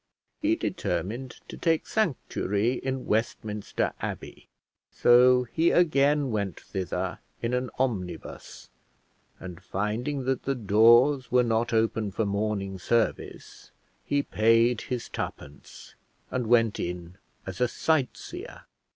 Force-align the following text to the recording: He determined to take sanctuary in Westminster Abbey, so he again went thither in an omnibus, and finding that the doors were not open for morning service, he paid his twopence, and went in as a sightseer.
He 0.41 0.55
determined 0.55 1.39
to 1.47 1.55
take 1.57 1.85
sanctuary 1.85 2.73
in 2.79 3.05
Westminster 3.05 3.93
Abbey, 4.01 4.47
so 4.91 5.43
he 5.43 5.69
again 5.69 6.31
went 6.31 6.59
thither 6.59 7.19
in 7.43 7.53
an 7.53 7.69
omnibus, 7.77 8.71
and 9.39 9.61
finding 9.61 10.23
that 10.25 10.41
the 10.41 10.55
doors 10.55 11.31
were 11.31 11.43
not 11.43 11.71
open 11.71 12.09
for 12.09 12.25
morning 12.25 12.79
service, 12.79 13.69
he 14.03 14.23
paid 14.23 14.81
his 14.81 15.07
twopence, 15.07 15.93
and 16.31 16.47
went 16.47 16.79
in 16.79 17.19
as 17.45 17.61
a 17.61 17.67
sightseer. 17.67 18.63